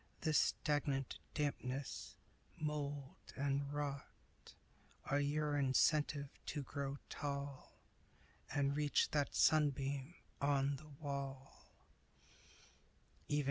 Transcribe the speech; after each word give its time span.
This 0.21 0.39
stagnant 0.39 1.19
dampness, 1.35 2.15
mold 2.57 3.17
and 3.35 3.71
rot 3.71 4.01
Are 5.05 5.19
your 5.19 5.55
incentive 5.55 6.29
to 6.47 6.63
grow 6.63 6.97
tall 7.07 7.77
And 8.51 8.75
reach 8.75 9.11
that 9.11 9.35
sunbeam 9.35 10.15
on 10.41 10.77
the 10.77 10.87
wall." 10.87 11.77